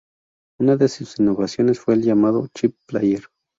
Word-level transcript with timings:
Una 0.59 0.77
de 0.77 0.87
sus 0.87 1.19
innovaciones 1.19 1.79
fue 1.79 1.93
el 1.93 2.01
llamado 2.01 2.47
Chip 2.55 2.75
Player. 2.87 3.21